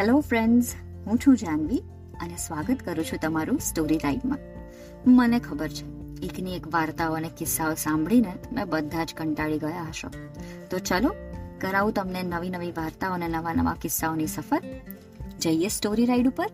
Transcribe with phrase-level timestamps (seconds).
[0.00, 0.74] Hello friends
[1.06, 1.78] હું છું જાનવી
[2.20, 4.38] અને સ્વાગત કરું છું તમારું સ્ટોરી ટાઈમમાં
[5.06, 5.84] મને ખબર છે
[6.26, 10.08] એકની એક વાર્તાઓ અને કિસ્સાઓ સાંભળીને તમે બધા જ કંટાળી ગયા હશો.
[10.70, 11.14] તો ચલો,
[11.60, 14.62] કરાવું તમને નવી નવી વાર્તાઓ અને નવા નવા કિસ્સાઓની સફર.
[15.38, 16.46] જઈએ સ્ટોરી રાઈડ ઉપર.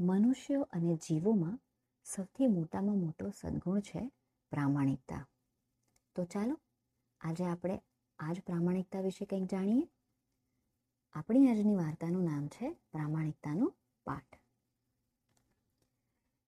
[0.00, 1.60] મનુષ્યો અને જીવોમાં
[2.04, 4.10] સૌથી મોટામાં મોટો સદગુણ છે
[4.50, 5.26] પ્રામાણિકતા.
[6.14, 6.58] તો ચાલો,
[7.20, 7.80] આજે આપણે
[8.18, 9.88] આજ પ્રામાણિકતા વિશે કંઈક જાણીએ?
[11.12, 14.38] આપણી આજની વાર્તાનું નામ છે પ્રામાણિકતાનો પાઠ.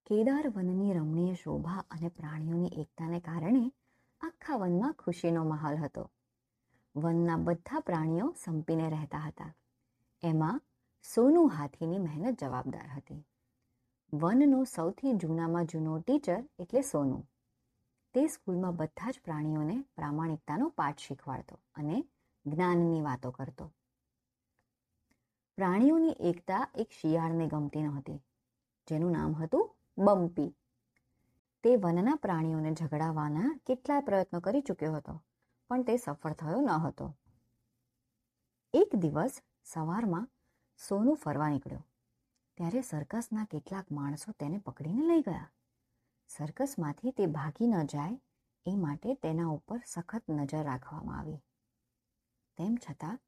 [0.06, 3.72] કેદાર વનની રમણીય શોભા અને પ્રાણીઓની એકતાને કારણે
[4.20, 6.10] આખા વનમાં ખુશીનો માહોલ હતો.
[6.96, 9.54] વનના બધા પ્રાણીઓ સંપીને રહેતા હતા.
[10.22, 10.62] એમાં
[11.14, 13.24] સોનુ હાથીની મહેનત જવાબદાર હતી.
[14.14, 17.26] વનનો સૌથી જૂનામાં જૂનો ટીચર એટલે સોનુ.
[18.14, 21.98] તે સ્કૂલમાં બધા જ પ્રાણીઓને પ્રામાણિકતાનો પાઠ શીખવાડતો અને
[22.46, 23.66] જ્ઞાનની વાતો કરતો.
[25.58, 28.18] પ્રાણીઓની એકતા એક શિયાળને ગમતી નહોતી,
[28.88, 30.50] જેનું નામ હતું બમ્પી.
[31.64, 35.14] તે વનના પ્રાણીઓને ઝઘડાવાના કેટલાય પ્રયત્નો કરી ચૂક્યો હતો,
[35.70, 37.06] પણ તે સફળ થયો ન હતો.
[38.74, 40.28] એક દિવસ સવારમાં
[40.80, 41.84] સોનું ફરવા નીકળ્યો,
[42.58, 45.48] ત્યારે સર્કસના કેટલાક માણસો તેને પકડીને લઈ ગયા.
[46.30, 48.20] સર્કસમાંથી તે ભાગી ન જાય
[48.66, 51.40] એ માટે તેના ઉપર સખત નજર રાખવામાં આવી.
[52.58, 53.18] તેમ છતાં,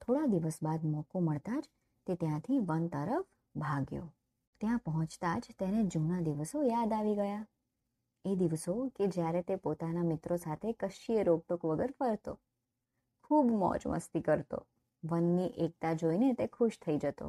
[0.00, 1.66] થોડા દિવસ બાદ મોકો મળતા જ
[2.06, 4.06] તે ત્યાંથી વન તરફ ભાગ્યો.
[4.60, 7.46] ત્યાં પહોંચતા જ તેને જૂના દિવસો યાદ આવી ગયા.
[8.24, 12.38] એ દિવસો કે જ્યારે તે પોતાના મિત્રો સાથે કશીએ રોકટોક વગર ફરતો,
[13.24, 14.66] ખૂબ મોજ મસ્તી કરતો,
[15.04, 17.28] વનની એકતા જોઈને તે ખુશ થઈ જતો.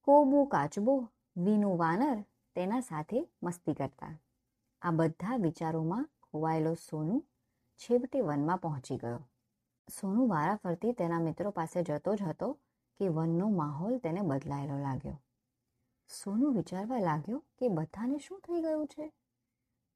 [0.00, 0.94] કોબો કાચબો,
[1.36, 2.18] વીનું વાનર
[2.54, 4.18] તેના સાથે મસ્તી કરતા.
[4.82, 7.24] આ બધા વિચારોમાં ખોવાયેલો સોનુ
[7.76, 9.28] છેવટે વનમાં પહોંચી ગયો.
[10.00, 12.52] સોનુ વારાફરતી તેના મિત્રો પાસે જતો જ હતો
[12.98, 15.22] કે વનનો માહોલ તેને બદલાયેલો લાગ્યો.
[16.08, 19.12] સોનુ વિચારવા લાગ્યો કે બધાને શું થઈ ગયું છે?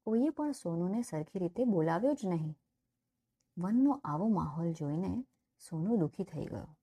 [0.05, 2.57] કોઈએ પણ સોનુને સરખી રીતે બોલાવ્યો જ નહીં.
[3.57, 5.25] વનનો આવો માહોલ જોઈને
[5.69, 6.77] સોનુ દુઃખી થઈ ગયો.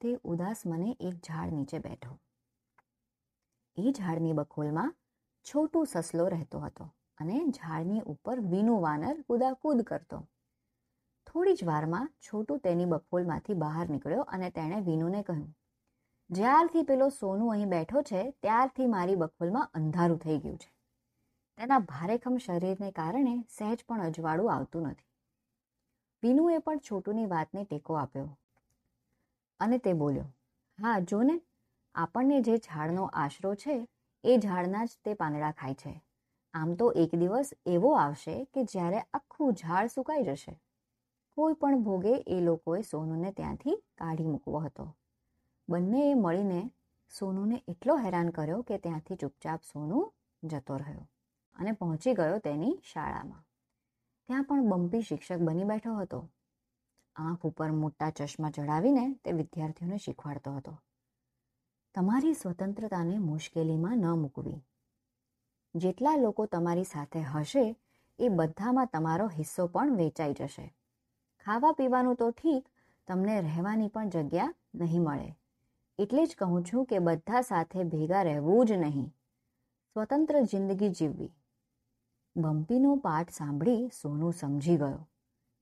[0.00, 2.21] તે ઉદાસ મને એક ઝાડ નીચે બેઠો.
[3.76, 4.90] એ ઝાડની બખોલમાં
[5.46, 6.84] છોટું સસલો રહેતો હતો
[7.20, 10.18] અને ઝાડની ઉપર વીનું વાનર કૂદાકૂદ કરતો.
[11.26, 15.50] થોડી જ વારમાં છોટું તેની બખોલમાંથી બહાર નીકળ્યો અને તેણે વિનુને કહ્યું,
[16.30, 20.70] જ્યારથી પેલો સોનું અહીં બેઠો છે, ત્યારથી મારી બખોલમાં અંધારું થઈ ગયું છે.
[21.58, 25.08] તેના ભારેખમ શરીરને કારણે સહેજ પણ અજવાળું આવતું નથી.
[26.22, 28.28] વિનુએ પણ છોટુની વાતને ટેકો આપ્યો
[29.60, 30.28] અને તે બોલ્યો,
[30.78, 31.36] હા જો ને
[31.94, 33.88] આપણને જે ઝાડનો આશરો છે,
[34.24, 36.04] એ ઝાડના જ તે પાંદડા ખાય છે.
[36.54, 40.60] આમ તો એક દિવસ એવો આવશે કે જ્યારે આખું ઝાડ સુકાઈ જશે.
[41.36, 44.96] કોઈ પણ ભોગે એ લોકોએ સોનુને ત્યાંથી કાઢી મૂકવો હતો.
[45.68, 46.70] બંનેએ મળીને
[47.18, 51.08] સોનુને એટલો હેરાન કર્યો કે ત્યાંથી ચૂપચાપ સોનુ જતો રહ્યો
[51.56, 53.44] અને પહોંચી ગયો તેની શાળામાં.
[54.28, 56.30] ત્યાં પણ બમ્પી શિક્ષક બની બેઠો હતો.
[57.16, 60.78] આંખ ઉપર મોટા ચશ્મા ચડાવીને તે વિદ્યાર્થીઓને શીખવાડતો હતો.
[61.94, 64.64] તમારી સ્વતંત્રતાને મુશ્કેલીમાં ન મૂકવી.
[65.74, 67.76] જેટલા લોકો તમારી સાથે હશે,
[68.18, 70.74] એ બધામાં તમારો હિસ્સો પણ વેચાઈ જશે.
[71.44, 72.68] ખાવા પીવાનું તો ઠીક,
[73.06, 75.36] તમને રહેવાની પણ જગ્યા નહીં મળે.
[75.98, 79.14] એટલે જ કહું છું કે બધા સાથે ભેગા રહેવું જ નહીં.
[79.94, 81.32] સ્વતંત્ર જિંદગી જીવવી.
[82.36, 85.08] બમ્પીનો પાઠ સાંભળી સોનું સમજી ગયો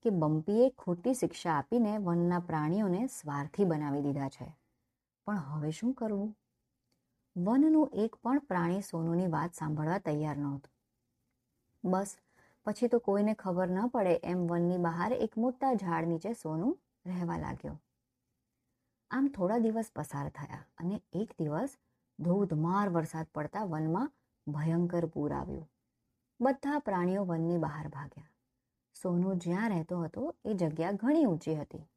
[0.01, 4.60] કે બમ્પીએ ખોટી શિક્ષા આપીને વનના પ્રાણીઓને સ્વાર્થી બનાવી દીધા છે.
[5.31, 6.37] પણ હવે શું કરવું
[7.37, 10.73] વનનું એક પણ પ્રાણી સોનુની વાત સાંભળવા તૈયાર નહોતું.
[11.83, 12.17] બસ,
[12.65, 17.37] પછી તો કોઈને ખબર ન પડે એમ વનની બહાર એક મોટા ઝાડ નીચે સોનું રહેવા
[17.37, 17.81] લાગ્યો.
[19.11, 21.77] આમ થોડા દિવસ પસાર થયા અને એક દિવસ
[22.19, 24.11] ધોધમાર વરસાદ પડતા વનમાં
[24.47, 25.69] ભયંકર પૂર આવ્યું.
[26.41, 28.31] બધા પ્રાણીઓ વનની બહાર ભાગ્યા.
[29.01, 31.89] સોનું જ્યાં રહેતો હતો એ જગ્યા ઘણી ઊંચી હતી.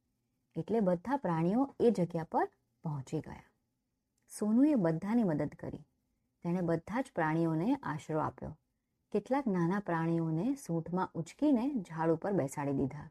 [0.57, 2.51] એટલે બધા પ્રાણીઓ એ જગ્યા પર
[2.85, 3.49] પહોંચી ગયા.
[4.33, 5.85] સોનુએ બધાની મદદ કરી.
[6.45, 8.53] તેણે બધા જ પ્રાણીઓને આશરો આપ્યો.
[9.13, 13.09] કેટલાક નાના પ્રાણીઓને સૂંઠમાં ઉચકીને ઝાડ ઉપર બેસાડી દીધા.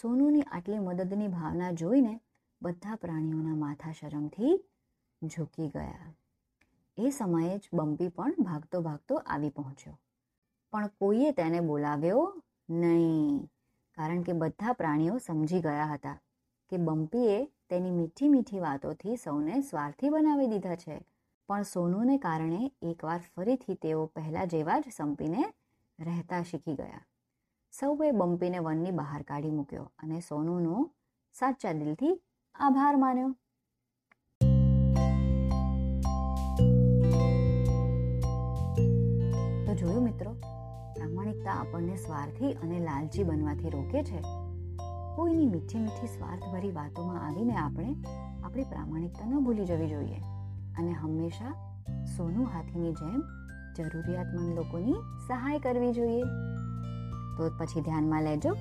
[0.00, 2.14] સોનુની આટલી મદદની ભાવના જોઈને
[2.62, 4.54] બધા પ્રાણીઓના માથા શરમથી
[5.22, 6.12] ઝૂકી ગયા.
[6.98, 9.96] એ સમયે જ બમ્પી પણ ભાગતો ભાગતો આવી પહોંચ્યો.
[10.72, 12.22] પણ કોઈએ તેને બોલાવ્યો
[12.70, 13.40] નહીં,
[13.96, 16.18] કારણ કે બધા પ્રાણીઓ સમજી ગયા હતા
[16.70, 17.38] કે બમ્પીએ
[17.72, 20.96] તેની મીઠી મીઠી વાતોથી સૌને સ્વાર્થી બનાવી દીધા છે.
[21.48, 25.44] પણ સોનુને કારણે એકવાર ફરીથી તેઓ પહેલાં જેવા જ સંપીને
[25.98, 27.00] રહેતા શીખી ગયા.
[27.72, 30.90] સૌએ બમ્પીને વનની બહાર કાઢી મૂક્યો અને સોનુનો
[31.32, 32.20] સાચા દિલથી
[32.54, 33.30] આભાર માન્યો.
[39.66, 40.32] તો જોયું મિત્રો,
[40.94, 44.22] પ્રામાણિકતા આપણને સ્વાર્થી અને લાલચી બનવાથી રોકે છે.
[45.16, 47.96] કોઈની મીઠી મીઠી સ્વાર્થભરી વાતોમાં આવીને આપણે
[48.44, 50.20] આપણી પ્રામાણિકતા ન ભૂલી જવી જોઈએ.
[50.78, 51.52] અને હંમેશા
[52.16, 53.22] સોનું હાથીની જેમ
[53.76, 54.92] જરૂરિયાતમંદ લોકોની
[55.28, 56.22] સહાય કરવી જોઈએ.
[57.36, 58.52] તો પછી ધ્યાનમાં લેજો,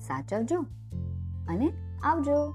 [0.00, 0.60] સાચવજો
[1.48, 2.54] અને આવજો.